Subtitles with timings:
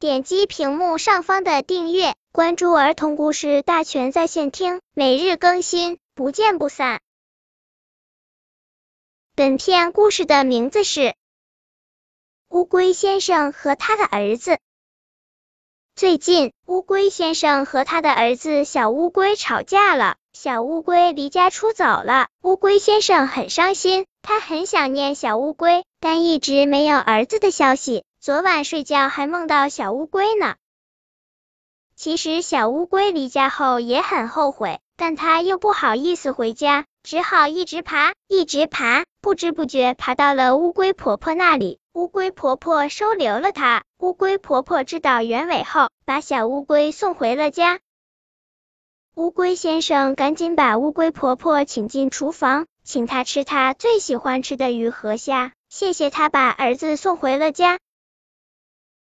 [0.00, 7.00] 点击屏幕上方的订阅，关注儿童故事大全在线听，每日更新，不见不散。
[9.34, 11.00] 本片故事的名字是
[12.48, 14.52] 《乌龟先生和他的儿子》。
[15.96, 22.28] 最近，乌龟先生和他的儿子小乌龟吵架了，小乌龟离家出走了。
[22.42, 28.04] 乌龟先生很伤心，他很想念小乌龟，但一直没有儿子的消息。
[28.28, 30.56] 昨晚睡觉还梦到小乌龟呢。
[31.96, 41.78] 其实小乌龟离家后也很后悔，但它又不好意思回家，只好一直爬，一直爬，不知不觉爬到了乌龟婆婆那里。
[41.94, 43.84] 乌龟婆婆收留了它。
[43.98, 47.80] 乌龟婆婆知道原委后，把小乌龟送回了家。
[49.14, 57.78] 乌龟先生赶紧把乌龟婆婆请进厨房，请她吃他最喜欢吃的鱼和虾，谢谢她把儿子送回了家。